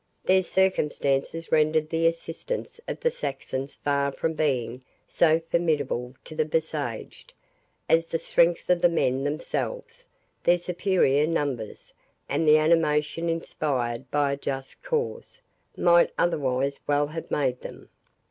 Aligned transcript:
These 0.25 0.49
circumstances 0.49 1.51
rendered 1.51 1.91
the 1.91 2.07
assistance 2.07 2.81
of 2.87 2.99
the 3.01 3.11
Saxons 3.11 3.75
far 3.75 4.11
from 4.11 4.33
being 4.33 4.83
so 5.05 5.39
formidable 5.41 6.15
to 6.23 6.33
the 6.35 6.43
besieged, 6.43 7.33
as 7.87 8.07
the 8.07 8.17
strength 8.17 8.67
of 8.71 8.81
the 8.81 8.89
men 8.89 9.23
themselves, 9.23 10.07
their 10.43 10.57
superior 10.57 11.27
numbers, 11.27 11.93
and 12.27 12.47
the 12.47 12.57
animation 12.57 13.29
inspired 13.29 14.09
by 14.09 14.31
a 14.31 14.37
just 14.37 14.81
cause, 14.81 15.39
might 15.77 16.09
otherwise 16.17 16.79
well 16.87 17.05
have 17.05 17.29
made 17.29 17.61
them. 17.61 17.87